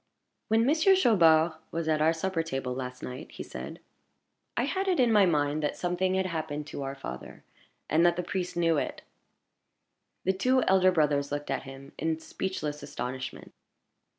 [0.47, 3.79] "When Monsieur Chaubard was at our supper table last night," he said,
[4.57, 7.43] "I had it in my mind that something had happened to our father,
[7.87, 9.03] and that the priest knew it."
[10.23, 13.53] The two elder brothers looked at him in speechless astonishment.